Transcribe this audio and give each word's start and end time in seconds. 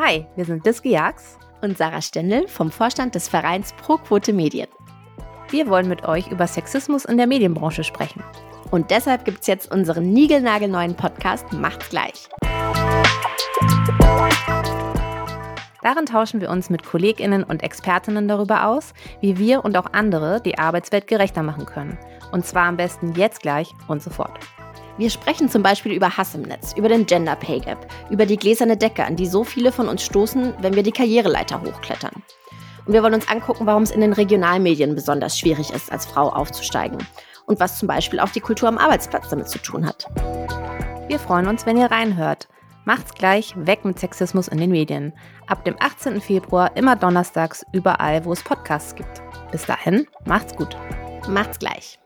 Hi, 0.00 0.24
wir 0.36 0.44
sind 0.44 0.64
Diske 0.64 0.90
Jax 0.90 1.36
und 1.60 1.76
Sarah 1.76 2.00
Stendel 2.00 2.46
vom 2.46 2.70
Vorstand 2.70 3.16
des 3.16 3.26
Vereins 3.26 3.72
Pro 3.72 3.96
Quote 3.96 4.32
Medien. 4.32 4.68
Wir 5.50 5.66
wollen 5.66 5.88
mit 5.88 6.06
euch 6.06 6.30
über 6.30 6.46
Sexismus 6.46 7.04
in 7.04 7.16
der 7.16 7.26
Medienbranche 7.26 7.82
sprechen. 7.82 8.22
Und 8.70 8.92
deshalb 8.92 9.24
gibt 9.24 9.40
es 9.40 9.48
jetzt 9.48 9.72
unseren 9.72 10.12
niegelnagelneuen 10.12 10.94
Podcast 10.94 11.52
Macht's 11.52 11.88
gleich. 11.88 12.28
Darin 15.82 16.06
tauschen 16.06 16.40
wir 16.40 16.50
uns 16.50 16.70
mit 16.70 16.84
KollegInnen 16.84 17.42
und 17.42 17.64
ExpertInnen 17.64 18.28
darüber 18.28 18.68
aus, 18.68 18.94
wie 19.20 19.36
wir 19.36 19.64
und 19.64 19.76
auch 19.76 19.92
andere 19.92 20.40
die 20.40 20.58
Arbeitswelt 20.58 21.08
gerechter 21.08 21.42
machen 21.42 21.66
können. 21.66 21.98
Und 22.30 22.46
zwar 22.46 22.66
am 22.66 22.76
besten 22.76 23.14
jetzt 23.14 23.42
gleich 23.42 23.74
und 23.88 24.00
sofort. 24.00 24.38
Wir 24.98 25.10
sprechen 25.10 25.48
zum 25.48 25.62
Beispiel 25.62 25.92
über 25.92 26.16
Hass 26.16 26.34
im 26.34 26.42
Netz, 26.42 26.74
über 26.76 26.88
den 26.88 27.06
Gender 27.06 27.36
Pay 27.36 27.60
Gap, 27.60 27.86
über 28.10 28.26
die 28.26 28.36
gläserne 28.36 28.76
Decke, 28.76 29.04
an 29.04 29.14
die 29.14 29.26
so 29.26 29.44
viele 29.44 29.70
von 29.70 29.88
uns 29.88 30.02
stoßen, 30.02 30.54
wenn 30.60 30.74
wir 30.74 30.82
die 30.82 30.90
Karriereleiter 30.90 31.62
hochklettern. 31.62 32.24
Und 32.84 32.92
wir 32.92 33.04
wollen 33.04 33.14
uns 33.14 33.28
angucken, 33.28 33.66
warum 33.66 33.84
es 33.84 33.92
in 33.92 34.00
den 34.00 34.12
Regionalmedien 34.12 34.96
besonders 34.96 35.38
schwierig 35.38 35.70
ist, 35.70 35.92
als 35.92 36.04
Frau 36.04 36.30
aufzusteigen. 36.30 36.98
Und 37.46 37.60
was 37.60 37.78
zum 37.78 37.86
Beispiel 37.86 38.18
auch 38.18 38.30
die 38.30 38.40
Kultur 38.40 38.68
am 38.68 38.76
Arbeitsplatz 38.76 39.28
damit 39.28 39.48
zu 39.48 39.58
tun 39.58 39.86
hat. 39.86 40.08
Wir 41.06 41.20
freuen 41.20 41.46
uns, 41.46 41.64
wenn 41.64 41.76
ihr 41.76 41.90
reinhört. 41.90 42.48
Macht's 42.84 43.14
gleich, 43.14 43.54
weg 43.56 43.84
mit 43.84 44.00
Sexismus 44.00 44.48
in 44.48 44.58
den 44.58 44.70
Medien. 44.70 45.12
Ab 45.46 45.64
dem 45.64 45.76
18. 45.78 46.20
Februar 46.20 46.76
immer 46.76 46.96
donnerstags 46.96 47.64
überall, 47.72 48.24
wo 48.24 48.32
es 48.32 48.42
Podcasts 48.42 48.96
gibt. 48.96 49.22
Bis 49.52 49.64
dahin, 49.64 50.08
macht's 50.24 50.56
gut. 50.56 50.76
Macht's 51.28 51.58
gleich. 51.58 51.98